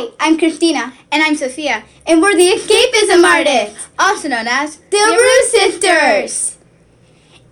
[0.00, 4.96] Hi, I'm Christina, And I'm Sophia, and we're the Escapism Artists, also known as the
[4.96, 6.56] Rue Sisters.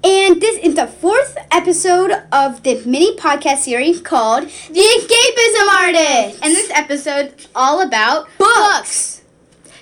[0.03, 6.41] And this is the fourth episode of the mini podcast series called The Escapism Artists.
[6.43, 9.21] And this episode's all about books.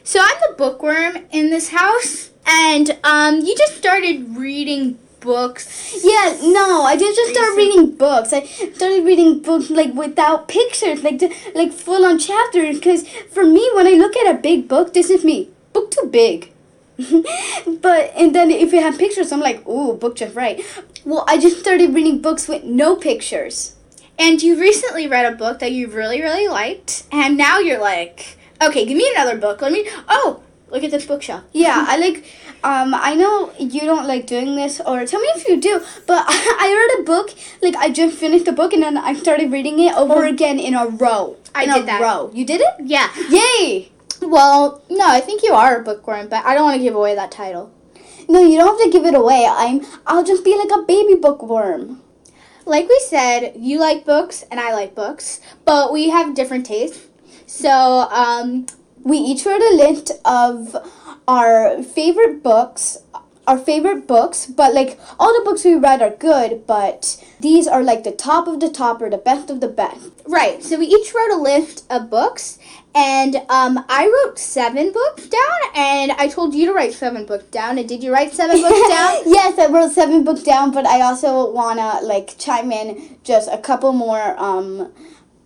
[0.03, 6.01] So I'm the bookworm in this house, and um, you just started reading books.
[6.05, 8.33] Yeah, no, I didn't just start reading books.
[8.33, 11.23] I started reading books like without pictures, like
[11.55, 12.77] like full on chapters.
[12.77, 15.51] Because for me, when I look at a big book, this is me.
[15.73, 16.53] Book too big.
[16.97, 20.65] but and then if it had pictures, I'm like, ooh, book just right.
[21.05, 23.77] Well, I just started reading books with no pictures.
[24.19, 28.39] And you recently read a book that you really, really liked, and now you're like,
[28.63, 29.61] okay, give me another book.
[29.61, 29.87] Let me.
[30.09, 31.45] Oh, look at this bookshelf.
[31.53, 32.25] Yeah, I like.
[32.65, 35.81] Um, I know you don't like doing this, or tell me if you do.
[36.07, 37.35] But I read a book.
[37.63, 40.75] Like I just finished the book, and then I started reading it over again in
[40.75, 41.37] a row.
[41.55, 42.01] I in did a that.
[42.01, 42.31] row.
[42.35, 42.75] You did it?
[42.85, 43.09] Yeah.
[43.31, 43.93] Yay!
[44.21, 47.15] Well, no, I think you are a bookworm, but I don't want to give away
[47.15, 47.71] that title.
[48.29, 49.47] No, you don't have to give it away.
[49.49, 49.85] I'm.
[50.07, 52.03] I'll just be like a baby bookworm.
[52.65, 56.99] Like we said, you like books and I like books, but we have different tastes.
[57.47, 58.67] So, um,
[59.05, 60.75] We each wrote a list of
[61.29, 62.99] our favorite books,
[63.47, 67.83] our favorite books, but like all the books we read are good, but these are
[67.83, 70.11] like the top of the top or the best of the best.
[70.27, 72.59] right, so we each wrote a list of books,
[72.95, 77.45] and um, I wrote seven books down, and I told you to write seven books
[77.45, 79.23] down, and did you write seven books down?
[79.27, 83.59] yes, I wrote seven books down, but I also wanna like chime in just a
[83.59, 84.93] couple more um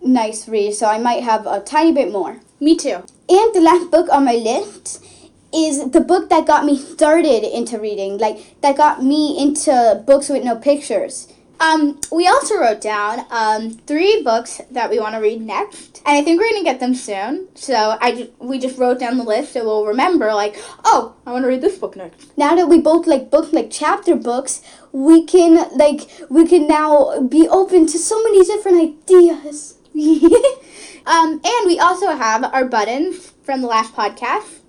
[0.02, 2.40] nice reads, so I might have a tiny bit more.
[2.60, 3.02] Me too.
[3.28, 5.04] And the last book on my list
[5.52, 10.28] is the book that got me started into reading, like that got me into books
[10.28, 11.32] with no pictures.
[11.60, 16.16] Um, we also wrote down um, three books that we want to read next, and
[16.16, 17.48] I think we're gonna get them soon.
[17.54, 20.32] So I ju- we just wrote down the list, so we'll remember.
[20.32, 22.36] Like, oh, I want to read this book next.
[22.38, 24.62] Now that we both like book like chapter books,
[24.92, 29.76] we can like we can now be open to so many different ideas.
[31.06, 34.59] Um, and we also have our buttons from the last podcast.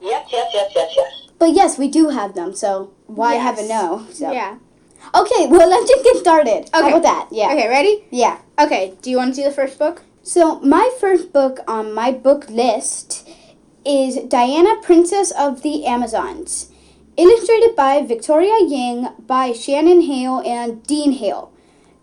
[0.00, 1.12] Yes, yes, yes, yes, yes.
[1.38, 4.06] But yes, we do have them, so why have a no?
[4.12, 4.56] So Yeah.
[5.14, 6.68] Okay, well let's just get started.
[6.72, 6.90] How Okay.
[6.90, 7.28] about that?
[7.30, 7.52] Yeah.
[7.52, 8.04] Okay, ready?
[8.10, 8.38] Yeah.
[8.58, 10.02] Okay, do you want to do the first book?
[10.22, 13.26] So my first book on my book list
[13.84, 16.70] is Diana, Princess of the Amazons,
[17.16, 21.50] illustrated by Victoria Ying by Shannon Hale and Dean Hale.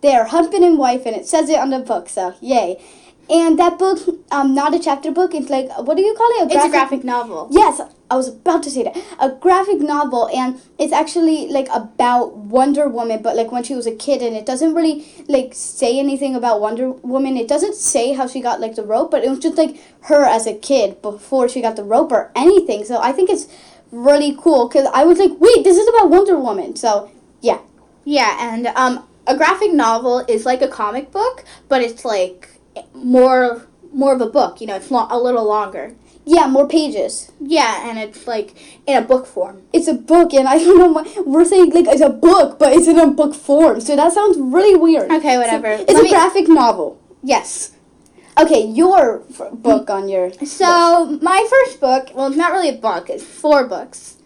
[0.01, 2.81] They are husband and wife, and it says it on the book, so yay.
[3.28, 4.00] And that book,
[4.31, 5.34] um, not a chapter book.
[5.34, 6.52] It's like what do you call it?
[6.52, 7.47] It's a graphic novel.
[7.52, 7.81] Yes,
[8.12, 8.96] I was about to say that.
[9.19, 13.88] A graphic novel, and it's actually like about Wonder Woman, but like when she was
[13.88, 17.35] a kid, and it doesn't really like say anything about Wonder Woman.
[17.35, 20.24] It doesn't say how she got like the rope, but it was just like her
[20.24, 22.85] as a kid before she got the rope or anything.
[22.85, 23.47] So I think it's
[23.91, 26.75] really cool because I was like, wait, this is about Wonder Woman.
[26.75, 27.09] So
[27.41, 27.59] yeah,
[28.03, 32.50] Yeah, and um, a graphic novel is like a comic book, but it's like
[32.94, 34.59] more more of a book.
[34.62, 35.96] You know, it's lo- a little longer.
[36.25, 37.31] yeah, more pages.
[37.40, 38.56] Yeah, and it's like
[38.88, 39.62] in a book form.
[39.72, 42.74] It's a book, and I don't know why we're saying like it's a book, but
[42.74, 43.80] it's in a book form.
[43.81, 45.12] So that sounds really weird.
[45.12, 45.78] Okay, whatever.
[45.78, 47.00] So, it's Let a me- graphic novel.
[47.24, 47.72] Yes.
[48.38, 50.34] Okay, your f- book on your.
[50.46, 53.09] So my first book, well, it's not really a book.
[53.09, 54.18] It's four books.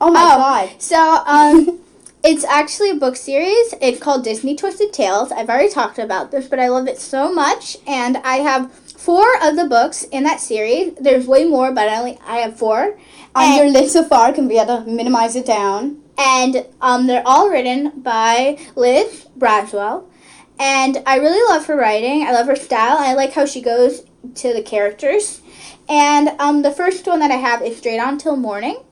[0.00, 0.36] Oh my Oh.
[0.38, 0.70] god.
[0.80, 1.78] So um,
[2.22, 3.74] it's actually a book series.
[3.80, 5.32] It's called Disney Twisted Tales.
[5.32, 9.26] I've already talked about this, but I love it so much, and I have four
[9.42, 10.94] of the books in that series.
[11.00, 12.98] There's way more, but I only I have four.
[13.34, 15.96] On And- your list so far, can we have to minimize it down?
[16.22, 20.04] and um, they're all written by Liz Braswell.
[20.58, 22.24] And I really love her writing.
[22.26, 22.98] I love her style.
[22.98, 24.02] I like how she goes
[24.34, 25.40] to the characters.
[25.88, 28.82] And um, the first one that I have is Straight On Till Morning.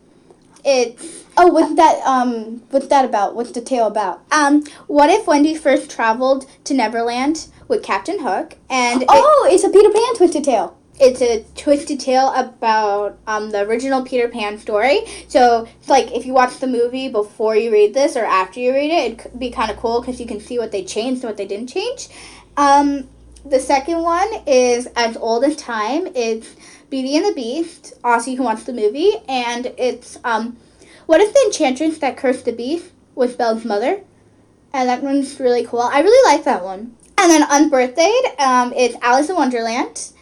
[0.65, 2.01] It's Oh, what's that?
[2.05, 3.37] Um, what's that about?
[3.37, 4.23] What's the tale about?
[4.33, 9.63] um, what if Wendy first traveled to Neverland with Captain Hook, and it- Oh, it's
[9.63, 10.75] a Peter Pan twisted tale.
[11.01, 15.03] it's a twisted tale about um, the original Peter Pan story.
[15.29, 18.73] So it's like if you watch the movie before you read this or after you
[18.73, 21.31] read it, it'd be kind of cool because you can see what they changed and
[21.31, 22.09] what they didn't change.
[22.57, 23.09] Um,
[23.45, 26.09] the second one is As Old as Time.
[26.17, 26.49] It's
[26.91, 27.95] Beauty and the Beast.
[28.03, 30.57] Aussie Who watch the movie, and it's um,
[31.07, 34.03] what if the enchantress that cursed the beast was Belle's mother?
[34.75, 35.81] And that one's really cool.
[35.81, 36.95] I really like that one.
[37.17, 40.13] And then Unbirthdayed, um, it's Alice in Wonderland.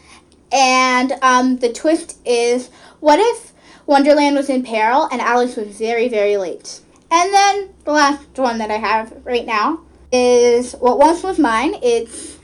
[0.52, 2.68] And um, the twist is
[3.00, 3.52] what if
[3.84, 6.80] Wonderland was in peril and Alice was very, very late?
[7.10, 9.80] And then the last one that I have right now
[10.12, 11.74] is What Once Was Mine.
[11.82, 12.38] It's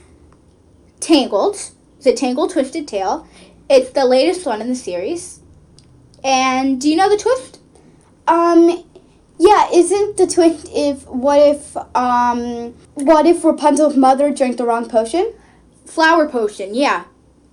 [0.99, 1.55] Tangled.
[1.97, 3.27] It's a Tangled Twisted Tale.
[3.73, 5.39] It's the latest one in the series.
[6.23, 7.59] And do you know the twist?
[8.27, 8.83] Um,
[9.39, 14.87] yeah, isn't the twist if what if um what if Rapunzel's mother drank the wrong
[14.87, 15.33] potion?
[15.85, 17.05] Flower potion, yeah.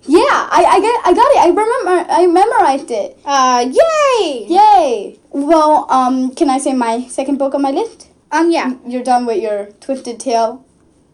[0.02, 1.38] Yeah, I I got I got it.
[1.38, 3.18] I remember I memorized it.
[3.24, 4.46] Uh, yay!
[4.46, 5.18] Yay!
[5.30, 8.08] Well, um, can I say my second book on my list?
[8.30, 8.74] Um, yeah.
[8.86, 10.64] You're done with your Twisted Tale.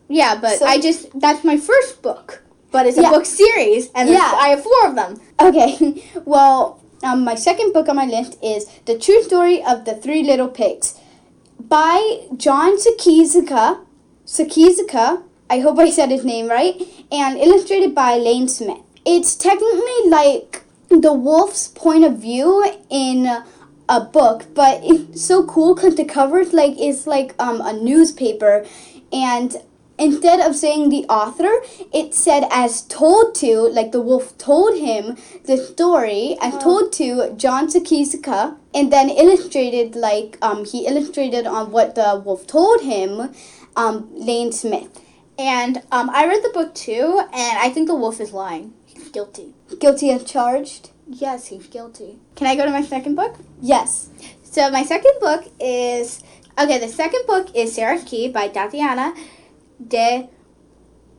[0.09, 2.43] Yeah, but So- I just, that's my first book.
[2.77, 3.11] But it's a Yeah.
[3.17, 4.33] book series, and Yeah.
[4.45, 5.13] I have four of them.
[5.41, 5.71] Okay,
[6.35, 6.61] well,
[7.03, 10.49] um, my second book on my list is The True Story of the Three Little
[10.49, 10.95] Pigs
[11.59, 11.97] by
[12.37, 13.79] John Sakizuka.
[14.27, 16.75] Sakizuka, I hope I said his name right,
[17.11, 18.83] and illustrated by Lane Smith.
[19.07, 22.51] It's technically like the wolf's point of view
[22.91, 23.27] in
[23.89, 28.67] a book, but it's so cool because the cover like is like um, a newspaper,
[29.13, 29.57] and
[29.99, 31.51] instead of saying the author,
[31.93, 37.33] it said as told to, like the wolf told him the story as told to
[37.37, 43.35] John Sakizaka, and then illustrated like um, he illustrated on what the wolf told him,
[43.77, 45.03] um, Lane Smith.
[45.39, 48.73] And um, I read the book too, and I think the wolf is lying.
[48.87, 49.55] He's guilty.
[49.79, 50.91] Guilty as charged.
[51.07, 52.19] Yes, he's guilty.
[52.35, 53.37] Can I go to my second book?
[53.61, 54.09] Yes.
[54.43, 56.23] So my second book is
[56.59, 56.79] okay.
[56.79, 59.15] The second book is Sarah Key by Tatiana
[59.85, 60.29] de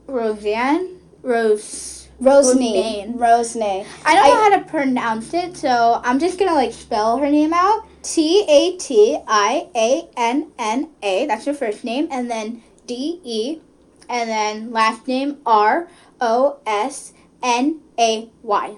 [0.07, 2.07] Roseanne Rose.
[2.19, 3.13] Rosenay.
[3.15, 3.85] Rosenay.
[4.03, 7.53] I don't know how to pronounce it, so I'm just gonna like spell her name
[7.53, 7.85] out.
[8.01, 11.27] T A T I A N N A.
[11.27, 13.59] That's her first name, and then D E,
[14.09, 15.89] and then last name R
[16.19, 17.13] O S
[17.43, 18.77] N A Y.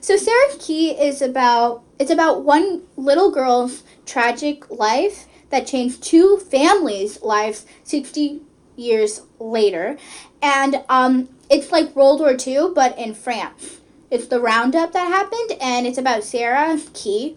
[0.00, 6.38] So Sarah Key is about it's about one little girl's tragic life that changed two
[6.38, 8.42] families' lives 60
[8.76, 9.96] years later.
[10.42, 13.78] And um, it's like World War II, but in France.
[14.10, 17.36] It's the roundup that happened, and it's about Sarah Key.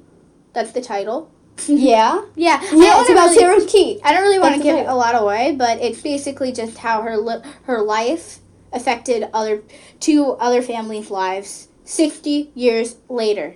[0.53, 1.29] That's the title.
[1.67, 2.25] Yeah.
[2.35, 4.01] Yeah, Yeah, it's about really- Sarah Key.
[4.03, 4.93] I don't really want to give title.
[4.93, 8.39] a lot away, but it's basically just how her li- her life
[8.73, 9.63] affected other
[10.01, 13.55] two other families' lives 60 years later.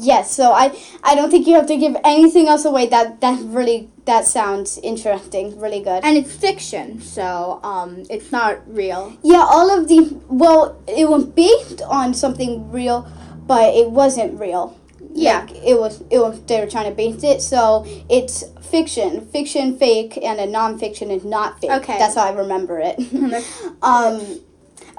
[0.00, 2.86] Yes, so I I don't think you have to give anything else away.
[2.86, 6.04] That that really that sounds interesting, really good.
[6.04, 9.16] And it's fiction, so um, it's not real.
[9.22, 13.06] Yeah, all of the well, it was based on something real,
[13.46, 14.78] but it wasn't real.
[15.12, 15.40] Yeah.
[15.40, 19.76] Like, it was it was they were trying to base it, so it's fiction, fiction,
[19.78, 21.70] fake, and a nonfiction is not fake.
[21.70, 21.98] Okay.
[21.98, 22.98] that's how I remember it.
[23.82, 24.40] um,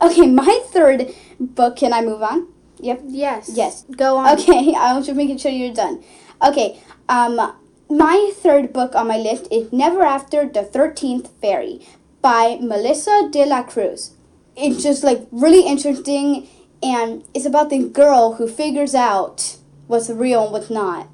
[0.01, 1.77] okay, my third book.
[1.77, 2.47] Can I move on?
[2.79, 3.01] Yep.
[3.07, 3.51] yes.
[3.53, 3.83] Yes.
[3.95, 4.39] Go on.
[4.39, 6.03] Okay, I was just making sure you're done.
[6.41, 6.79] Okay,
[7.09, 7.55] um,
[7.89, 11.85] my third book on my list is Never After the Thirteenth Fairy
[12.21, 14.11] by Melissa de la Cruz.
[14.55, 16.47] It's just like really interesting,
[16.83, 21.07] and it's about the girl who figures out what's real and what's not.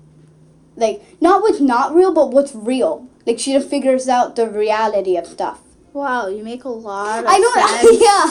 [0.76, 3.08] Like not what's not real, but what's real.
[3.26, 5.62] Like she just figures out the reality of stuff.
[5.94, 7.70] Wow, you make a lot of I don't.
[7.70, 8.02] sense.
[8.02, 8.26] yeah,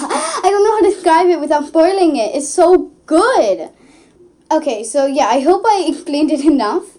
[0.44, 2.34] I don't know how to describe it without spoiling it.
[2.34, 3.70] It's so good.
[4.50, 6.98] Okay, so yeah, I hope I explained it enough.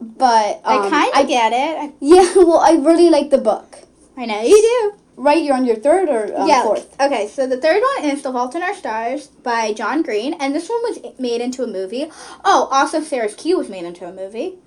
[0.00, 1.78] But um, I kind of I get it.
[1.78, 3.78] I, yeah, well, I really like the book.
[4.16, 4.98] I know you do.
[5.18, 6.62] Right, you're on your third or um, yeah.
[6.62, 7.00] fourth?
[7.00, 10.54] Okay, so the third one is The Fault in Our Stars by John Green, and
[10.54, 12.10] this one was made into a movie.
[12.44, 14.58] Oh, also Sarah's Key was made into a movie.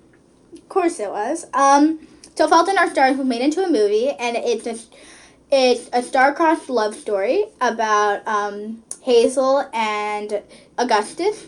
[0.52, 1.46] Of course it was.
[1.54, 2.00] Um,
[2.34, 4.76] so Fault in Our Stars was made into a movie, and it's a
[5.52, 10.42] it's a star-crossed love story about um, Hazel and
[10.78, 11.46] Augustus,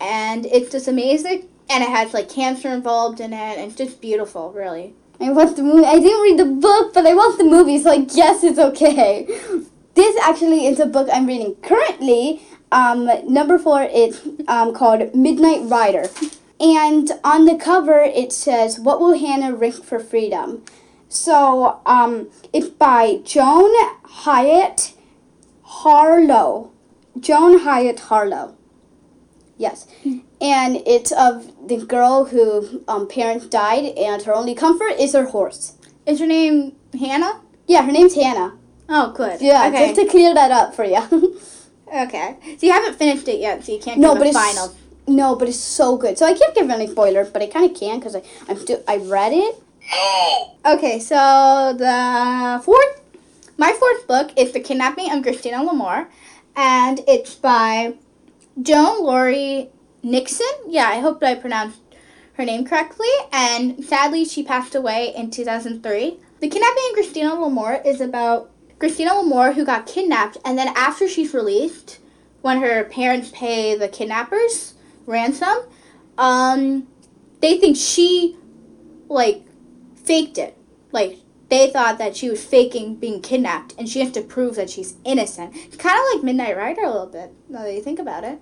[0.00, 1.48] and it's just amazing.
[1.70, 4.94] And it has like cancer involved in it, and it's just beautiful, really.
[5.20, 5.84] I want the movie.
[5.84, 9.26] I didn't read the book, but I want the movie, so I guess it's okay.
[9.94, 12.40] This actually is a book I'm reading currently.
[12.70, 16.08] Um, number four is um, called Midnight Rider.
[16.60, 20.64] And on the cover, it says, What will Hannah risk for freedom?
[21.08, 23.72] So um, it's by Joan
[24.04, 24.92] Hiatt
[25.62, 26.70] Harlow.
[27.20, 28.56] Joan Hiatt Harlow.
[29.56, 29.86] Yes.
[30.40, 35.26] And it's of the girl who um, parents died, and her only comfort is her
[35.26, 35.74] horse.
[36.06, 37.40] Is her name Hannah?
[37.66, 38.56] Yeah, her name's Hannah.
[38.88, 39.40] Oh, good.
[39.40, 39.88] Yeah, Okay.
[39.88, 41.38] just to clear that up for you.
[41.90, 42.36] Okay.
[42.58, 44.74] So you haven't finished it yet, so you can't no, give but a it's final.
[45.06, 46.18] no, but it's so good.
[46.18, 48.82] So I can't give any spoiler, but I kind of can because I I'm still
[48.86, 49.54] I read it.
[50.66, 53.00] Okay, so the fourth,
[53.56, 56.08] my fourth book is The Kidnapping of Christina Lamore,
[56.58, 57.94] and it's by
[58.60, 59.70] Joan Lowery
[60.02, 60.46] Nixon.
[60.66, 61.78] Yeah, I hope I pronounced
[62.34, 63.06] her name correctly.
[63.30, 66.18] And sadly, she passed away in 2003.
[66.40, 68.50] The Kidnapping of Christina Lamore is about
[68.80, 72.00] Christina Lamore who got kidnapped, and then after she's released,
[72.42, 74.74] when her parents pay the kidnappers
[75.06, 75.58] ransom,
[76.16, 76.88] um,
[77.40, 78.36] they think she
[79.08, 79.44] like
[79.94, 80.56] faked it.
[80.90, 84.70] Like they thought that she was faking being kidnapped, and she has to prove that
[84.70, 85.52] she's innocent.
[85.78, 87.32] Kind of like Midnight Rider a little bit.
[87.48, 88.38] Now that you think about it.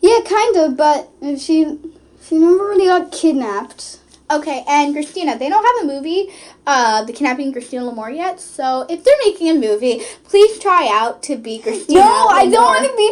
[0.00, 1.78] Yeah, kind of, but she
[2.22, 3.98] she never really got kidnapped.
[4.30, 6.28] Okay, and Christina, they don't have a movie,
[6.64, 8.38] uh, The Kidnapping Christina Lamore yet.
[8.38, 12.00] So if they're making a movie, please try out to be Christina.
[12.00, 13.10] No, I don't want to be.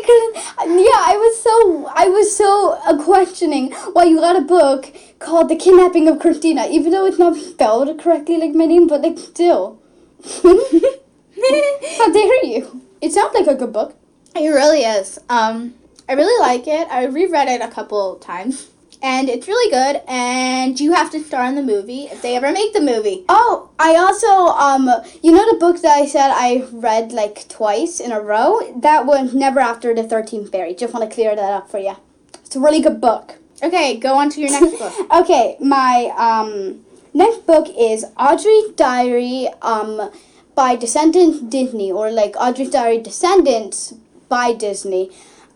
[0.80, 5.48] Yeah, I was so I was so uh, questioning why you got a book called
[5.48, 9.18] The Kidnapping of Christina, even though it's not spelled correctly like my name, but like
[9.18, 9.80] still.
[10.42, 12.82] How dare you?
[13.00, 13.96] It sounds like a good book.
[14.36, 15.18] It really is.
[15.28, 15.74] Um,
[16.08, 16.88] I really like it.
[16.90, 18.68] I reread it a couple times,
[19.02, 20.02] and it's really good.
[20.08, 23.24] And you have to star in the movie if they ever make the movie.
[23.28, 24.90] Oh, I also um
[25.22, 28.60] you know the book that I said I read like twice in a row?
[28.80, 30.74] That was Never After the Thirteenth Fairy.
[30.74, 31.96] Just want to clear that up for you.
[32.44, 33.34] It's a really good book.
[33.62, 35.10] Okay, go on to your next book.
[35.22, 40.10] okay, my um next book is Audrey Diary um
[40.54, 43.94] by Descendants Disney or like Audrey's Diary Descendants
[44.28, 45.10] by Disney.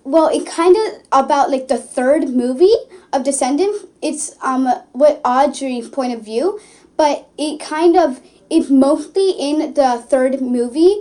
[0.04, 2.74] Well, it kind of about like the third movie
[3.12, 3.86] of Descendants.
[4.00, 6.60] It's um what Audrey's point of view,
[6.96, 11.00] but it kind of it's mostly in the third movie.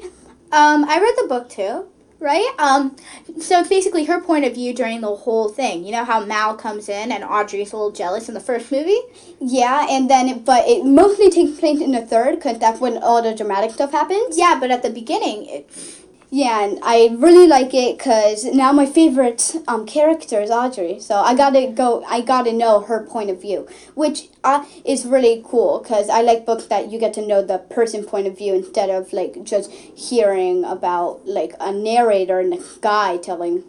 [0.51, 1.85] Um, I read the book too,
[2.19, 2.53] right?
[2.59, 2.95] Um,
[3.39, 5.83] so it's basically her point of view during the whole thing.
[5.85, 8.99] You know how Mal comes in and Audrey's a little jealous in the first movie.
[9.39, 12.97] Yeah, and then it, but it mostly takes place in the third because that's when
[12.97, 14.37] all the dramatic stuff happens.
[14.37, 16.00] Yeah, but at the beginning, it's
[16.33, 20.97] Yeah, and I really like it because now my favorite um, character is Audrey.
[21.01, 22.05] So I gotta go.
[22.07, 26.45] I gotta know her point of view, which uh, is really cool because I like
[26.45, 29.69] books that you get to know the person point of view instead of like just
[29.73, 33.63] hearing about like a narrator and a guy telling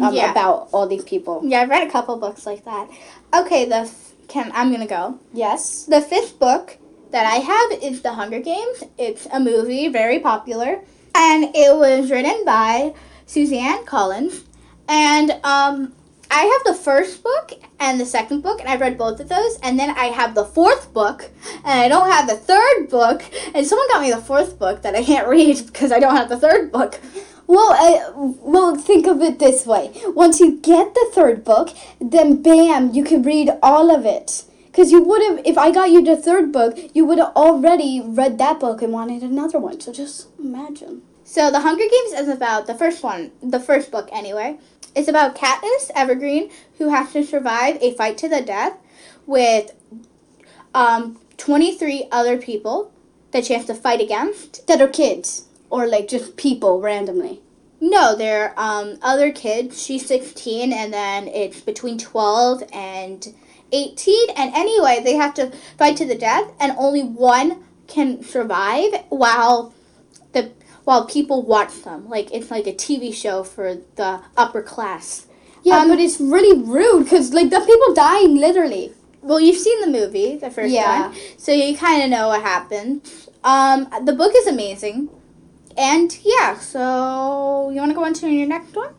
[0.00, 0.30] um, Yeah.
[0.30, 1.42] about all these people.
[1.44, 1.60] yeah.
[1.60, 2.88] I've read a couple books like that.
[3.34, 5.18] Okay, the f- can I'm gonna go.
[5.34, 5.84] Yes.
[5.84, 6.78] The fifth book
[7.10, 8.84] that I have is The Hunger Games.
[8.96, 10.80] It's a movie, very popular,
[11.16, 12.94] and it was written by
[13.24, 14.44] Suzanne Collins.
[14.86, 15.94] And um,
[16.30, 19.58] I have the first book and the second book, and I've read both of those.
[19.62, 21.30] And then I have the fourth book,
[21.64, 23.22] and I don't have the third book.
[23.54, 26.28] And someone got me the fourth book that I can't read because I don't have
[26.28, 27.00] the third book.
[27.46, 29.92] Well, I, well, think of it this way.
[30.08, 31.70] Once you get the third book,
[32.00, 34.44] then bam, you can read all of it.
[34.76, 38.02] Because you would have, if I got you the third book, you would have already
[38.04, 39.80] read that book and wanted another one.
[39.80, 41.00] So just imagine.
[41.24, 44.58] So the Hunger Games is about the first one, the first book anyway.
[44.94, 48.76] It's about Katniss Evergreen who has to survive a fight to the death
[49.24, 49.72] with
[50.74, 52.92] um, 23 other people
[53.30, 54.66] that she has to fight against.
[54.66, 55.46] That are kids.
[55.70, 57.40] Or like just people randomly.
[57.80, 59.82] No, they're um, other kids.
[59.82, 63.34] She's 16 and then it's between 12 and
[63.72, 68.92] 18 and anyway, they have to fight to the death and only one can survive
[69.08, 69.74] while
[70.32, 70.50] the
[70.84, 72.08] while people watch them.
[72.08, 75.26] Like it's like a TV show for the upper class.
[75.62, 78.92] Yeah, Um, but it's really rude because like the people dying literally.
[79.22, 81.08] Well, you've seen the movie, the first Yeah.
[81.08, 83.02] one, so you kind of know what happened.
[83.42, 85.08] Um, the book is amazing,
[85.76, 86.56] and yeah.
[86.58, 88.94] So you want to go on to your next one?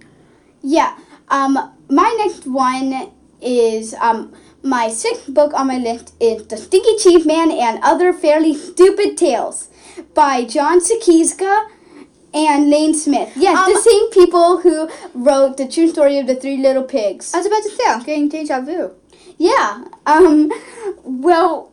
[0.62, 0.98] Yeah.
[1.30, 6.98] Um, my next one is um my sixth book on my list is The Stinky
[6.98, 9.70] Cheese Man and Other Fairly Stupid Tales
[10.14, 11.70] by John Sakizka
[12.34, 13.32] and Lane Smith.
[13.36, 17.34] Yes, the Um, same people who wrote the true story of the Three Little Pigs.
[17.34, 18.92] I was about to say I'm getting deja vu.
[19.38, 19.86] Yeah.
[20.06, 20.52] Um.
[21.04, 21.72] Well.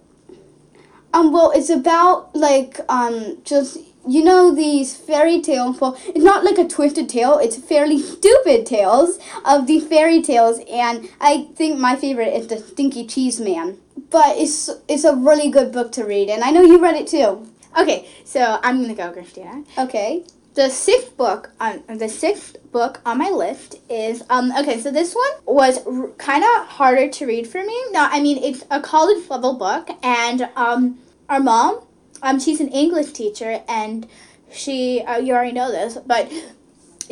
[1.12, 1.33] Um.
[1.33, 6.58] Well, it's about like um just you know these fairy tale Well, it's not like
[6.58, 7.38] a twisted tale.
[7.38, 12.58] It's fairly stupid tales of these fairy tales, and I think my favorite is the
[12.58, 13.78] Stinky Cheese Man.
[14.11, 17.06] But it's it's a really good book to read, and I know you read it
[17.06, 17.46] too.
[17.78, 19.64] Okay, so I'm gonna go, Christina.
[19.78, 20.25] Okay.
[20.54, 24.80] The sixth book on the sixth book on my list is um okay.
[24.80, 27.76] So this one was r- kind of harder to read for me.
[27.90, 31.80] No, I mean it's a college level book, and um our mom,
[32.25, 34.09] um she's an English teacher, and
[34.50, 36.33] she uh, you already know this, but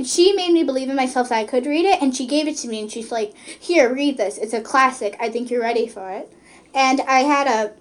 [0.04, 2.56] she made me believe in myself that I could read it, and she gave it
[2.58, 4.38] to me, and she's like, "Here, read this.
[4.38, 5.16] It's a classic.
[5.20, 6.32] I think you're ready for it."
[6.74, 7.72] And I had a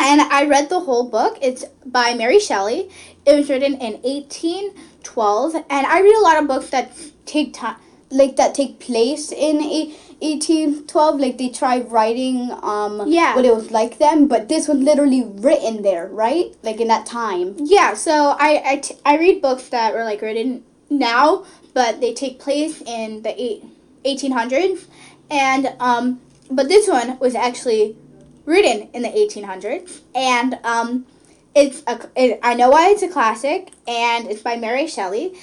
[0.00, 1.38] and I read the whole book.
[1.40, 2.90] It's by Mary Shelley.
[3.26, 6.92] It was written in 1812, and I read a lot of books that
[7.26, 7.76] take time.
[8.10, 9.94] Like that take place in a.
[10.22, 13.34] 1812 like they tried writing um Yeah.
[13.34, 17.06] what it was like then but this was literally written there right like in that
[17.06, 22.00] time Yeah, so I, I, t- I read books that were like written now, but
[22.02, 23.64] they take place in the eight,
[24.04, 24.86] 1800s.
[25.30, 27.96] And um, but this one was actually
[28.44, 31.06] written in the 1800s, and um,
[31.54, 35.34] it's a, it, I know why it's a classic, and it's by Mary Shelley,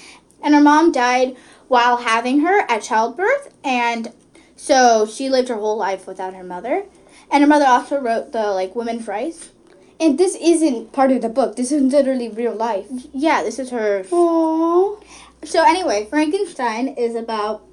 [0.44, 4.14] and her mom died while having her at childbirth, and
[4.56, 6.86] so she lived her whole life without her mother,
[7.32, 9.52] and her mother also wrote the like women's rights.
[10.00, 11.56] And this isn't part of the book.
[11.56, 12.88] This is literally real life.
[13.14, 15.04] Yeah, this is her Aww.
[15.44, 17.64] So anyway, Frankenstein is about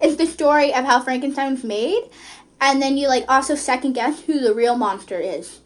[0.00, 2.08] it's the story of how Frankenstein was made,
[2.60, 5.60] and then you like also second guess who the real monster is.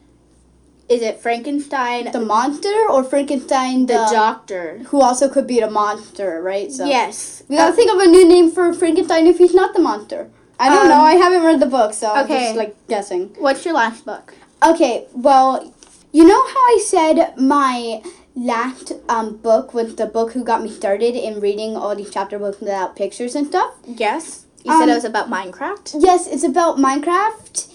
[0.89, 4.81] Is it Frankenstein, The monster or Frankenstein the the, doctor?
[4.89, 6.71] who also could be the monster, right?
[6.71, 7.43] So Yes.
[7.49, 10.29] we gotta think of a new name for Frankenstein if he's not the monster.
[10.61, 11.01] I don't Um, know.
[11.01, 13.31] I haven't read the book, so I'm just like guessing.
[13.39, 14.35] What's your last book?
[14.63, 15.73] Okay, well,
[16.13, 18.03] you know how I said my
[18.37, 22.39] last um, book was the book who got me started in reading all these chapter
[22.39, 23.73] books without pictures and stuff?
[23.87, 24.45] Yes.
[24.65, 25.97] You said Um, it was about Minecraft.
[25.99, 27.69] Yes, it's about Minecraft.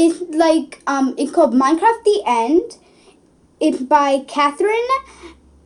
[0.00, 2.78] It's like um, it's called Minecraft: The End.
[3.60, 4.98] It's by Catherynne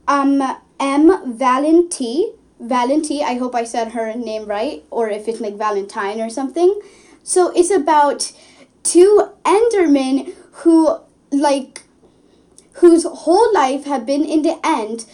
[0.08, 0.40] um
[0.80, 2.32] M Valenti.
[2.58, 3.22] Valenti.
[3.22, 6.80] I hope I said her name right, or if it's like Valentine or something.
[7.22, 8.32] So it's about
[8.82, 10.96] two Endermen who
[11.30, 11.82] like
[12.74, 15.04] whose whole life had been in the end,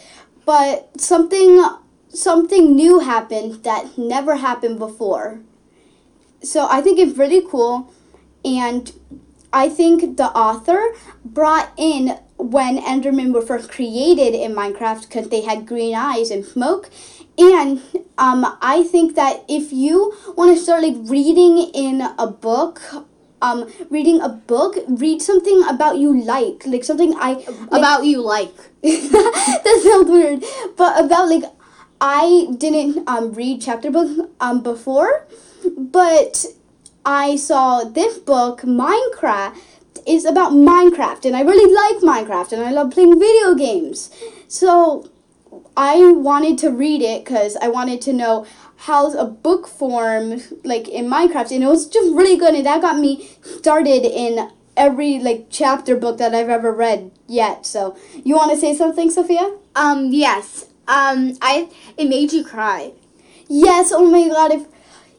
[0.45, 1.65] but something
[2.09, 5.41] something new happened that never happened before.
[6.43, 7.93] So I think it's really cool,
[8.45, 8.93] and
[9.53, 10.93] I think the author
[11.25, 16.45] brought in when Endermen were first created in Minecraft because they had green eyes and
[16.45, 16.91] smoke.
[17.37, 17.81] And
[18.19, 22.81] um, I think that if you want to start like reading in a book,
[23.41, 28.21] um, reading a book, read something about you like, like something I like, about you
[28.21, 28.55] like.
[28.83, 30.45] that sounds weird,
[30.77, 31.45] but about like
[32.01, 35.27] I didn't um, read chapter book um, before,
[35.77, 36.45] but
[37.09, 39.57] I saw this book, Minecraft,
[40.07, 44.11] is about Minecraft, and I really like Minecraft, and I love playing video games.
[44.47, 45.09] So
[45.75, 50.87] I wanted to read it because I wanted to know how's a book form like
[50.87, 55.19] in Minecraft, and it was just really good, and that got me started in every
[55.19, 57.65] like chapter book that I've ever read yet.
[57.65, 59.57] So you want to say something, Sophia?
[59.75, 60.09] Um.
[60.13, 60.67] Yes.
[60.87, 61.39] Um.
[61.41, 61.71] I.
[61.97, 62.93] It made you cry.
[63.49, 63.93] Yes.
[63.93, 64.53] Oh my God.
[64.53, 64.67] If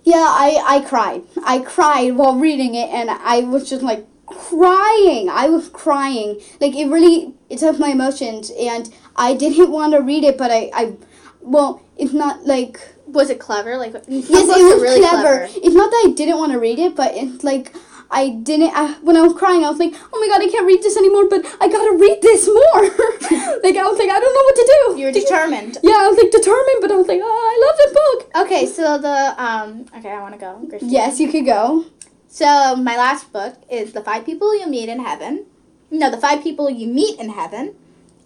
[0.04, 1.24] yeah, I I cried.
[1.46, 5.30] I cried while reading it, and I was just like crying.
[5.30, 6.40] I was crying.
[6.60, 10.52] Like it really it took my emotions, and I didn't want to read it, but
[10.52, 10.96] I I
[11.42, 13.78] well, it's not like Was it clever?
[13.78, 15.48] Like yes, it was clever.
[15.50, 17.74] It's not that I didn't want to read it, but it's like.
[18.12, 18.72] I didn't.
[18.74, 20.98] I, when I was crying, I was like, "Oh my god, I can't read this
[20.98, 22.82] anymore!" But I gotta read this more.
[23.64, 25.00] like I was like, I don't know what to do.
[25.00, 25.78] You were determined.
[25.84, 28.46] Yeah, I was like determined, but I was like, oh, I love this book.
[28.46, 28.66] Okay.
[28.66, 29.86] So the um.
[29.98, 30.58] Okay, I want to go.
[30.70, 30.92] Christina.
[30.92, 31.86] Yes, you could go.
[32.28, 35.46] So my last book is The Five People You Meet in Heaven.
[35.92, 37.76] No, The Five People You Meet in Heaven.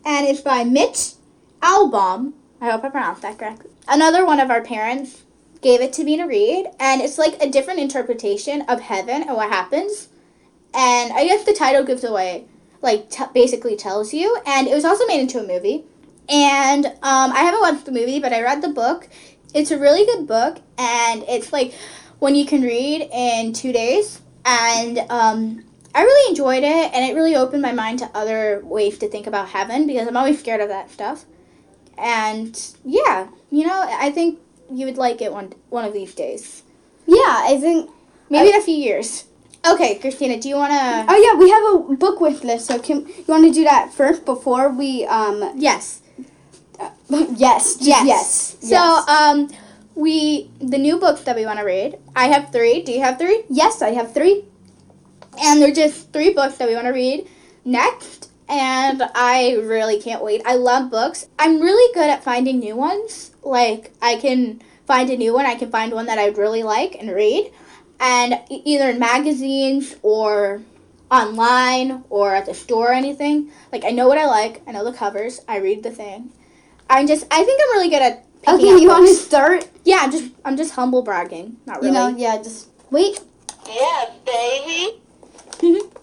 [0.06, 1.14] And it's by Mitch
[1.62, 2.34] Albom.
[2.60, 3.72] I hope I pronounced that correctly.
[3.88, 5.24] Another one of our parents
[5.64, 6.70] gave it to me to read.
[6.80, 10.10] And it's like a different interpretation of heaven and what happens.
[10.74, 12.46] And I guess the title gives away,
[12.82, 14.38] like, t- basically tells you.
[14.46, 15.86] And it was also made into a movie.
[16.30, 19.08] And um, I haven't watched the movie, but I read the book.
[19.54, 20.60] It's a really good book.
[20.78, 21.74] And it's like
[22.20, 24.22] one you can read in two days.
[24.46, 25.64] And um,
[25.96, 29.28] I really enjoyed it, and it really opened my mind to other ways to think
[29.28, 31.26] about heaven because I'm always scared of that stuff.
[31.98, 34.40] And yeah, you know, I think
[34.72, 36.64] you would like it one one of these days,
[37.06, 37.90] Yeah, I think.
[38.30, 39.26] maybe in a few years.
[39.66, 41.06] Okay, Christina, do you want to?
[41.08, 42.66] Oh yeah, we have a book wish list.
[42.68, 45.54] So can you want to do that first before we um?
[45.56, 46.02] Yes.
[47.10, 47.78] yes.
[47.80, 48.06] Yes.
[48.06, 48.58] Yes.
[48.60, 49.50] So um,
[49.96, 51.98] we the new books that we want to read.
[52.16, 52.82] I have three.
[52.84, 53.44] Do you have three?
[53.50, 54.44] yes, I have three.
[55.42, 57.28] and they're just three books that we want to read
[57.66, 60.42] next and i really can't wait.
[60.46, 61.28] I love books.
[61.40, 63.32] I'm really good at finding new ones.
[63.42, 65.46] Like i can find a new one.
[65.46, 67.52] I can find one that i'd really like and read.
[68.00, 70.62] And either in magazines or
[71.10, 73.52] online or at the store or anything.
[73.72, 74.62] Like i know what i like.
[74.68, 75.42] I know the covers.
[75.48, 76.32] I read the thing.
[76.90, 79.68] I'm just i think i'm really good at Okay, you want to start?
[79.86, 81.58] yeah i'm just i'm just humble bragging.
[81.66, 83.20] Not really You know, yeah, just wait.
[83.66, 85.00] Yes, baby.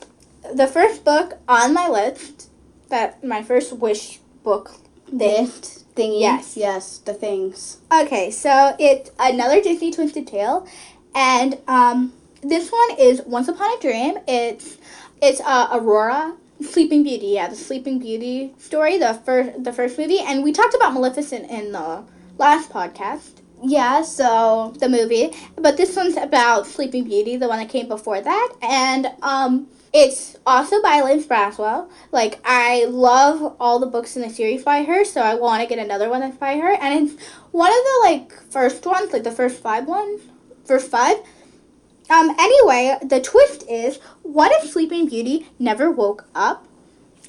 [0.54, 2.50] the first book on my list
[2.88, 4.72] that my first wish book
[5.12, 6.20] This thingy.
[6.20, 6.56] Yes.
[6.56, 7.78] Yes, the things.
[7.92, 10.66] okay so it's another disney twisted tale
[11.14, 14.78] and um this one is once upon a dream it's
[15.20, 20.20] it's uh, aurora sleeping beauty yeah the sleeping beauty story the first the first movie
[20.20, 22.04] and we talked about maleficent in the
[22.38, 27.68] last podcast Yeah, so the movie, but this one's about Sleeping Beauty, the one that
[27.68, 31.90] came before that, and um, it's also by Liz Braswell.
[32.12, 35.68] Like I love all the books in the series by her, so I want to
[35.68, 39.24] get another one that's by her, and it's one of the like first ones, like
[39.24, 40.22] the first five ones,
[40.64, 41.16] first five.
[42.08, 42.34] Um.
[42.38, 46.66] Anyway, the twist is, what if Sleeping Beauty never woke up?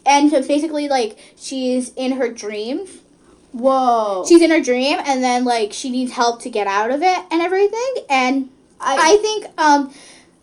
[0.04, 3.02] And so basically, like, she's in her dreams
[3.52, 4.26] whoa.
[4.28, 7.20] she's in her dream and then like she needs help to get out of it
[7.32, 9.94] and everything and I, i, think um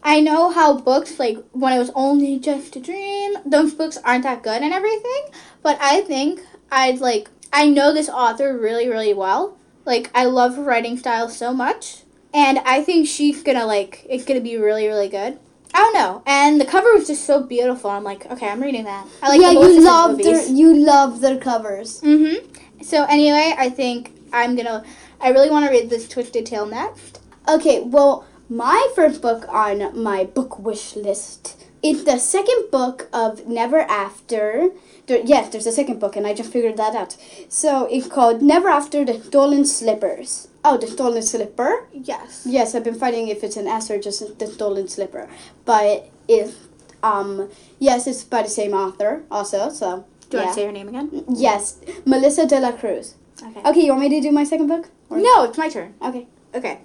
[0.02, 4.22] i know how books like when it was only just a dream those books aren't
[4.24, 5.26] that good and everything
[5.62, 6.40] but i think
[6.72, 11.28] i'd like i know this author really really well like i love her writing style
[11.28, 15.38] so much and i think she's gonna like it's gonna be really really good
[15.74, 17.90] I don't know, and the cover was just so beautiful.
[17.90, 19.06] I'm like, okay, I'm reading that.
[19.22, 22.00] I like yeah, you love their you love their covers.
[22.00, 22.82] Mm-hmm.
[22.82, 24.84] So anyway, I think I'm gonna.
[25.20, 27.20] I really want to read this Twisted Tale next.
[27.48, 33.46] Okay, well, my first book on my book wish list is the second book of
[33.46, 34.70] Never After.
[35.06, 37.16] There, yes, there's a second book, and I just figured that out.
[37.48, 40.48] So it's called Never After: The Stolen Slippers.
[40.64, 41.86] Oh, the Stolen Slipper.
[41.92, 42.42] Yes.
[42.46, 45.28] Yes, I've been fighting if it's an S or just the Stolen Slipper,
[45.64, 46.54] but it,
[47.02, 49.70] um, yes, it's by the same author also.
[49.70, 50.44] So Do you yeah.
[50.46, 51.24] want to say her name again?
[51.28, 53.14] yes, Melissa De La Cruz.
[53.42, 53.62] Okay.
[53.70, 54.90] Okay, you want me to do my second book?
[55.08, 55.94] Or- No, it's my turn.
[56.02, 56.26] Okay.
[56.54, 56.80] Okay.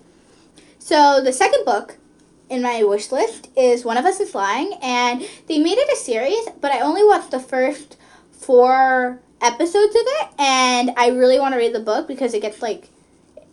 [0.83, 1.95] So the second book
[2.49, 5.95] in my wish list is One of Us is Lying, and they made it a
[5.95, 7.95] series, but I only watched the first
[8.33, 12.61] four episodes of it, and I really want to read the book because it gets
[12.61, 12.89] like,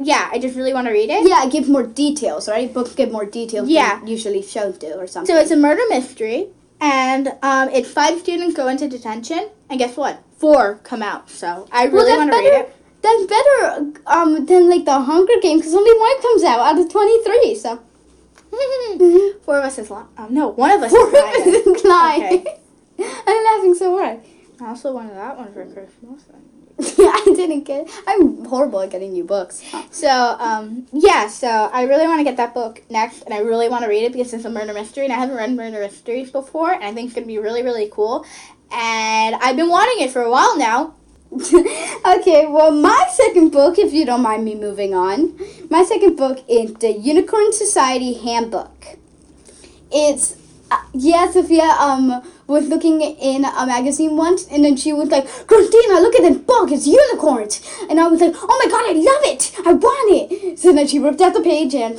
[0.01, 1.25] yeah, I just really want to read it.
[1.25, 2.75] Yeah, it gives more details, right?
[2.75, 4.01] Books give more details Yeah.
[4.01, 5.33] than usually shows do or something.
[5.33, 6.49] So it's a murder mystery,
[6.81, 10.21] and um, it's five students go into detention, and guess what?
[10.37, 11.31] Four come out.
[11.31, 12.77] So I really that's want to read it.
[13.03, 16.91] That's better um, than like the Hunger Games because only one comes out out of
[16.91, 17.55] 23.
[17.55, 17.81] So.
[19.43, 20.09] Four of us is lying.
[20.17, 21.77] Um, no, one of us Four is lying.
[21.77, 22.41] is lying.
[22.41, 22.61] Okay.
[23.27, 24.21] I'm laughing so hard.
[24.61, 26.25] I also wanted that one for Christmas.
[26.99, 27.89] I didn't get.
[28.07, 29.63] I'm horrible at getting new books.
[29.91, 33.69] So, um, yeah, so I really want to get that book next, and I really
[33.69, 36.31] want to read it because it's a murder mystery, and I haven't read murder mysteries
[36.31, 38.25] before, and I think it's going to be really, really cool.
[38.73, 40.95] And I've been wanting it for a while now.
[41.33, 45.39] okay, well, my second book, if you don't mind me moving on,
[45.71, 48.97] my second book is the Unicorn Society Handbook.
[49.93, 50.37] It's
[50.73, 55.29] uh, yeah, Sophia um was looking in a magazine once, and then she was like,
[55.47, 56.73] "Christina, look at this book!
[56.73, 59.53] It's unicorns!" And I was like, "Oh my god, I love it!
[59.65, 61.97] I want it!" So then she ripped out the page and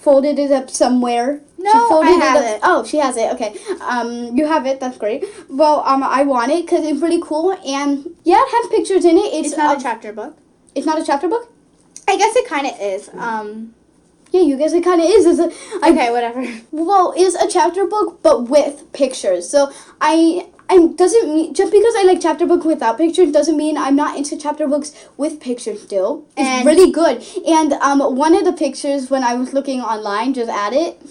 [0.00, 1.40] folded it up somewhere.
[1.58, 2.60] No, she I folded have up- it.
[2.62, 3.32] Oh, she has it.
[3.34, 3.54] Okay.
[3.82, 4.80] Um, you have it.
[4.80, 5.24] That's great.
[5.48, 9.16] Well, um, I want it because it's really cool, and yeah, it has pictures in
[9.18, 9.32] it.
[9.34, 10.36] It's, It's not of- a chapter book.
[10.74, 11.52] It's not a chapter book.
[12.08, 13.10] I guess it kind of is.
[13.16, 13.74] Um,
[14.32, 15.26] Yeah, you guess it kind of is.
[15.26, 16.46] It's a, I- okay, whatever.
[16.70, 19.48] well, it's a chapter book, but with pictures.
[19.48, 23.76] So I, I doesn't mean just because I like chapter book without pictures doesn't mean
[23.76, 25.82] I'm not into chapter books with pictures.
[25.82, 27.24] Still, it's And- really good.
[27.46, 31.02] And um, one of the pictures when I was looking online, just at it,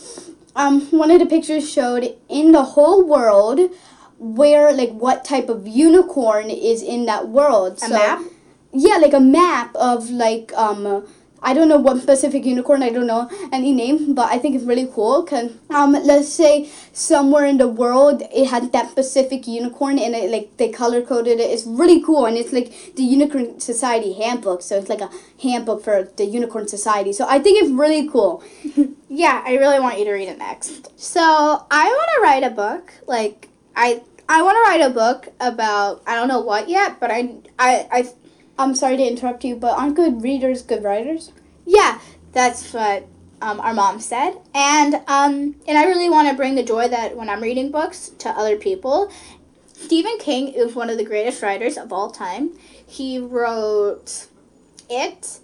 [0.55, 3.60] um, one of the pictures showed in the whole world
[4.17, 7.77] where like what type of unicorn is in that world.
[7.77, 8.21] A so, map?
[8.71, 11.05] Yeah, like a map of like um.
[11.41, 12.84] I don't know what specific unicorn.
[12.84, 15.23] I don't know any name, but I think it's really cool.
[15.23, 20.30] Cause um, let's say somewhere in the world it had that specific unicorn, and it
[20.32, 21.49] like they color coded it.
[21.49, 24.62] It's really cool, and it's like the Unicorn Society handbook.
[24.62, 25.10] So it's like a
[25.41, 27.13] handbook for the Unicorn Society.
[27.13, 28.43] So I think it's really cool.
[29.12, 30.88] Yeah, I really want you to read it next.
[30.99, 32.93] So I want to write a book.
[33.08, 37.10] Like I, I want to write a book about I don't know what yet, but
[37.10, 38.10] I, I, I,
[38.60, 41.32] I'm sorry to interrupt you, but aren't good readers good writers?
[41.69, 42.00] yeah,
[42.32, 43.08] that's what
[43.41, 47.15] um, our mom said, and um, and I really want to bring the joy that
[47.15, 49.12] when I'm reading books to other people.
[49.74, 52.52] Stephen King is one of the greatest writers of all time.
[52.86, 54.28] He wrote
[54.89, 55.39] It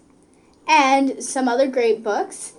[0.67, 2.53] and some other great books.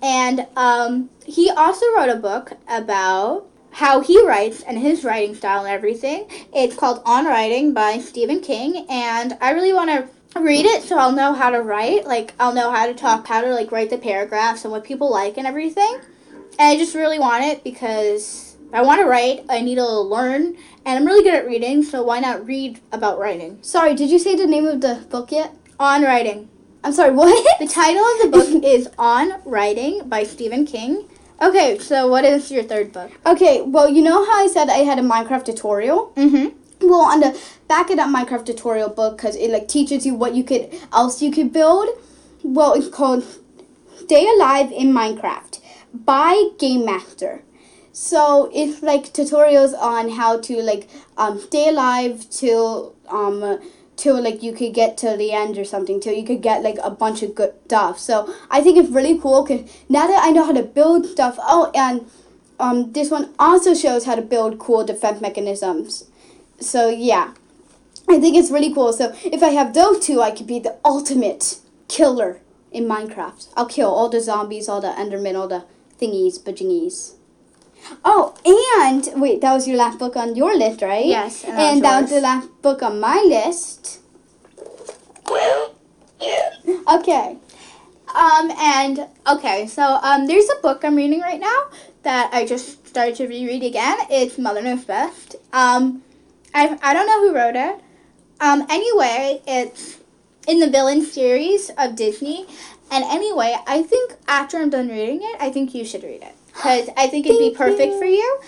[0.00, 5.66] And um, he also wrote a book about how he writes and his writing style
[5.66, 6.26] and everything.
[6.54, 10.96] It's called On Writing by Stephen King, and I really want to read it so
[10.96, 12.06] I'll know how to write.
[12.06, 15.10] Like I'll know how to talk, how to like write the paragraphs and what people
[15.10, 15.98] like and everything.
[16.58, 19.44] And I just really want it because I want to write.
[19.50, 21.82] I need to learn, and I'm really good at reading.
[21.82, 23.58] So why not read about writing?
[23.60, 25.54] Sorry, did you say the name of the book yet?
[25.78, 26.48] On Writing.
[26.82, 27.58] I'm sorry, what?
[27.58, 31.10] The title of the book is On Writing by Stephen King.
[31.40, 33.10] Okay, so what is your third book?
[33.26, 36.12] Okay, well, you know how I said I had a Minecraft tutorial?
[36.16, 36.88] Mm-hmm.
[36.88, 40.34] Well, on the back of that Minecraft tutorial book, because it like teaches you what
[40.34, 41.88] you could else you could build.
[42.42, 43.24] well, it's called
[43.96, 45.60] Stay Alive in Minecraft
[45.92, 47.42] by Game Master.
[47.92, 53.58] So it's like tutorials on how to like um, stay alive till um
[53.96, 56.76] till like you could get to the end or something till you could get like
[56.82, 57.98] a bunch of good stuff.
[57.98, 61.36] So I think it's really cool because now that I know how to build stuff.
[61.38, 62.08] Oh, and
[62.60, 66.10] um, this one also shows how to build cool defense mechanisms.
[66.60, 67.32] So yeah,
[68.08, 68.92] I think it's really cool.
[68.92, 73.48] So if I have those two, I could be the ultimate killer in Minecraft.
[73.56, 75.64] I'll kill all the zombies, all the Endermen, all the
[76.00, 77.15] thingies, bajingies.
[78.04, 81.06] Oh, and wait, that was your last book on your list, right?
[81.06, 84.00] Yes, and And, that that was was the last book on my list.
[85.28, 85.74] Well.
[86.88, 87.36] Okay.
[88.14, 91.66] Um, and okay, so um, there's a book I'm reading right now
[92.02, 93.98] that I just started to reread again.
[94.08, 95.36] It's Mother Knows Best.
[95.52, 96.02] Um,
[96.54, 97.80] I I don't know who wrote it.
[98.40, 99.98] Um, anyway, it's
[100.48, 102.46] in the villain series of Disney.
[102.90, 106.34] And anyway, I think after I'm done reading it, I think you should read it
[106.56, 107.98] because I think it'd be perfect you.
[107.98, 108.40] for you,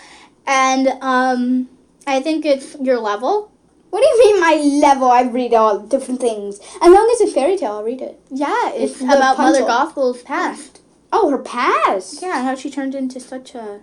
[0.47, 1.69] and um,
[2.07, 3.53] I think it's your level.
[3.91, 4.55] What do you mean my
[4.87, 5.11] level?
[5.11, 6.59] I read all different things.
[6.83, 8.21] As long as it's a fairy tale, I'll read it.
[8.31, 9.61] Yeah, it's It's about Mother.
[9.61, 10.81] Gothel's past.
[11.11, 12.21] Oh, her past.
[12.21, 13.81] Yeah, and how she turned into such a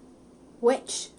[0.61, 1.09] witch.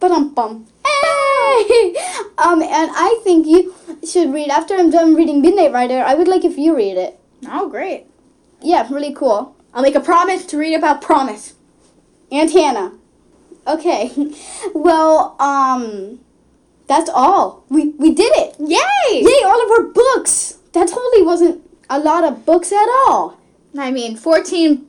[0.00, 0.66] But um bum.
[0.84, 1.94] Hey!
[2.38, 3.74] Um, and I think you
[4.06, 5.98] should read after I'm done reading Midnight Rider.
[5.98, 7.18] I would like if you read it.
[7.46, 8.06] Oh, great.
[8.62, 9.54] Yeah, really cool.
[9.74, 11.54] I'll make a promise to read about promise.
[12.30, 12.92] Aunt Hannah.
[13.66, 14.10] Okay.
[14.74, 16.20] Well, um,
[16.86, 17.64] that's all.
[17.68, 18.56] We we did it.
[18.58, 19.20] Yay!
[19.22, 19.42] Yay!
[19.44, 20.58] All of our books.
[20.72, 23.38] That totally wasn't a lot of books at all.
[23.78, 24.86] I mean, 14,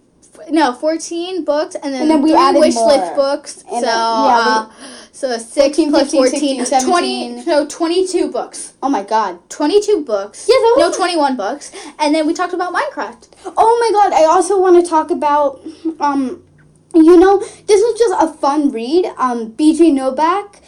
[0.49, 2.87] no, 14 books, and then, And then we three added wish more.
[2.87, 3.57] list books.
[3.71, 4.71] And so, then- yeah, uh,
[5.15, 7.45] so 6 14, plus 15, 14, 16, 20, 17.
[7.45, 8.73] no, 22 books.
[8.83, 9.39] Oh my god.
[9.49, 10.45] 22 books.
[10.49, 11.71] Yeah, No, 21 books.
[11.99, 13.29] And then we talked about Minecraft.
[13.55, 15.61] Oh my god, I also want to talk about
[16.01, 16.43] um
[16.93, 19.05] you know, this was just a fun read.
[19.17, 20.59] Um BJ Novak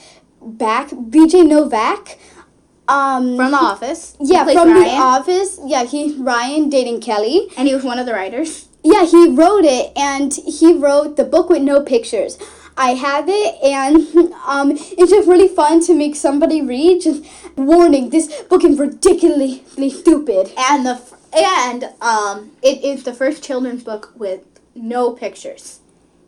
[0.41, 2.17] back BJ Novak
[2.87, 4.15] um From The Office.
[4.21, 5.59] Yeah, from the office.
[5.65, 7.49] Yeah, he Ryan dating Kelly.
[7.57, 8.69] And he was one of the writers.
[8.81, 12.37] Yeah, he wrote it and he wrote the book with no pictures.
[12.77, 17.23] I have it and um it's just really fun to make somebody read just
[17.55, 20.51] warning this book is ridiculously stupid.
[20.57, 24.41] And the f- and um, it is the first children's book with
[24.75, 25.79] no pictures.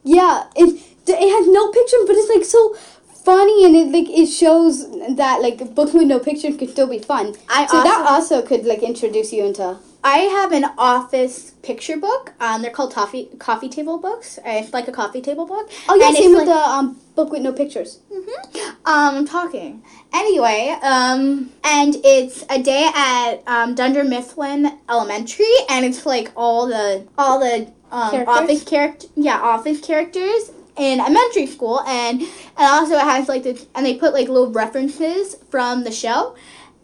[0.03, 2.75] Yeah, it it has no picture, but it's like so
[3.23, 6.99] funny, and it like it shows that like books with no pictures can still be
[6.99, 7.35] fun.
[7.47, 9.77] I so that also- also could like introduce you into.
[10.03, 12.31] I have an office picture book.
[12.39, 14.39] Um, they're called coffee coffee table books.
[14.45, 15.69] It's like a coffee table book.
[15.89, 17.99] Oh yeah, And same it's with like- the um book with no pictures.
[18.11, 18.69] Mhm.
[18.85, 19.83] Um, I'm talking.
[20.13, 26.67] Anyway, um, and it's a day at um, Dunder Mifflin Elementary, and it's like all
[26.67, 28.27] the all the um, Characters?
[28.37, 33.59] office character, yeah, office characters in elementary school, and and also it has like the
[33.75, 36.35] and they put like little references from the show,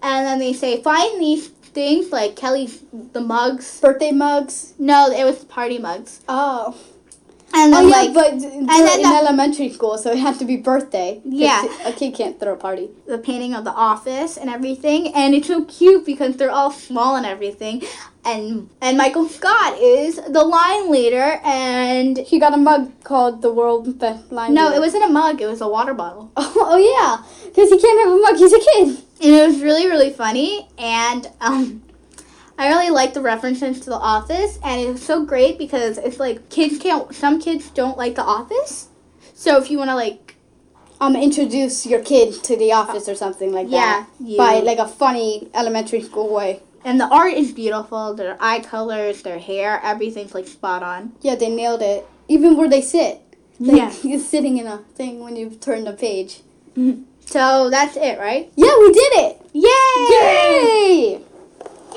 [0.04, 2.82] and then they say find these things like Kelly's
[3.14, 3.80] the mugs.
[3.82, 4.74] Birthday mugs.
[4.80, 6.76] No, it was party mugs, Oh.
[7.54, 8.50] and Oh yeah, like but they're
[8.88, 11.22] then in the- elementary school, so it had to be birthday.
[11.24, 11.62] Yeah.
[11.86, 12.88] A kid can't throw a party.
[13.14, 17.12] the painting of the office and everything and it's so cute because they're all small
[17.20, 17.76] and everything
[18.32, 18.46] and
[18.86, 23.84] and michael scott is the line leader and He got a mug called the world
[24.00, 24.52] best line.
[24.56, 24.78] no Leader.
[24.78, 27.12] it wasn't a mug it was a water bottle Oh, oh yeah,
[27.48, 28.36] because he can't have a mug.
[28.42, 28.88] He's a kid.
[29.22, 31.82] And it was really really funny and um
[32.58, 36.48] I really like the references to The Office, and it's so great because it's like
[36.50, 37.14] kids can't.
[37.14, 38.88] Some kids don't like The Office,
[39.34, 40.38] so if you want to like,
[41.02, 44.08] Um, introduce your kid to the office or something like yeah, that.
[44.22, 46.62] you, by like a funny elementary school way.
[46.86, 48.14] and the art is beautiful.
[48.14, 51.12] Their eye colors, their hair, everything's like spot on.
[51.20, 52.08] Yeah, they nailed it.
[52.30, 53.20] Even where they sit.
[53.60, 53.92] Like, Yeah.
[54.10, 56.40] You're sitting in a thing when you turn the page.
[57.36, 58.50] So that's it, right?
[58.56, 59.42] Yeah, we did it!
[59.52, 60.08] Yay!
[60.08, 61.20] Yay!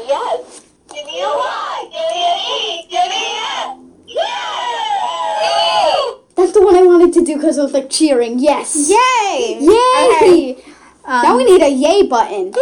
[0.04, 0.66] Yes.
[0.92, 1.88] Give me a Y.
[1.94, 2.82] Give me an E.
[2.90, 3.78] Give me a
[4.18, 6.18] Yeah.
[6.34, 8.40] That's the one I wanted to do because I was like cheering.
[8.40, 8.90] Yes!
[8.90, 9.58] Yay!
[9.60, 10.16] Yay!
[10.16, 10.56] Okay.
[11.04, 12.52] Um, now we need a yay button.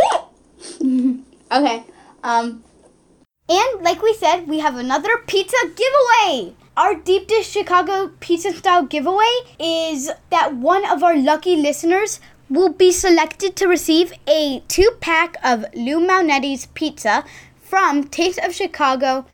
[1.50, 1.82] okay.
[2.22, 2.62] Um.
[3.48, 6.54] And like we said, we have another pizza giveaway.
[6.76, 12.68] Our deep dish Chicago pizza style giveaway is that one of our lucky listeners will
[12.68, 17.24] be selected to receive a two pack of Lou Malnati's pizza
[17.60, 19.26] from Taste of Chicago.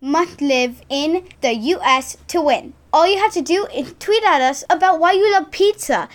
[0.00, 2.16] Must live in the U.S.
[2.28, 2.72] to win.
[2.92, 6.08] All you have to do is tweet at us about why you love pizza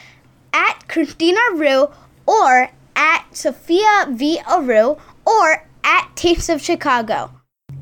[0.53, 1.87] at Christina Rue
[2.25, 4.39] or at Sophia V.
[4.47, 7.31] Aru or at Taste of Chicago.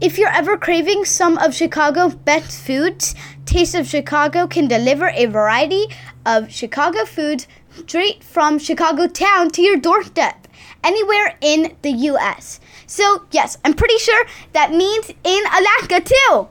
[0.01, 5.27] If you're ever craving some of Chicago's best foods, Taste of Chicago can deliver a
[5.27, 5.85] variety
[6.25, 10.47] of Chicago foods straight from Chicago town to your doorstep,
[10.83, 12.59] anywhere in the US.
[12.87, 16.47] So, yes, I'm pretty sure that means in Alaska too.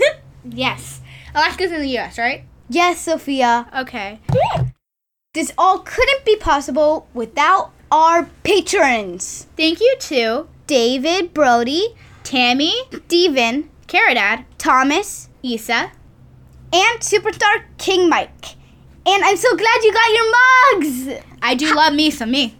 [0.48, 1.00] Yes.
[1.34, 2.44] Alaska's in the US, right?
[2.68, 3.66] Yes, Sophia.
[3.76, 4.20] Okay.
[5.34, 12.72] This all couldn't be possible without our patrons Thank you to David, Brody, Tammy,
[13.06, 15.92] Steven, Caradad, Thomas, Isa,
[16.72, 18.56] and Superstar King Mike.
[19.08, 21.22] And I'm so glad you got your mugs!
[21.40, 22.56] I do love me some me.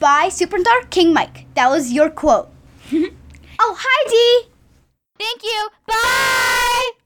[0.00, 1.46] By Superstar King Mike.
[1.54, 2.50] That was your quote.
[2.92, 4.50] oh, hi, Dee!
[5.20, 5.68] Thank you.
[5.86, 7.03] Bye.